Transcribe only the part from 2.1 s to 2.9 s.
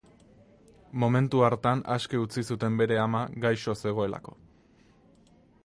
utzi zuten